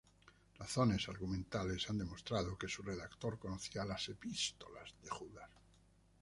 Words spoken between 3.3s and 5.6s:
conocía la epístola de Judas.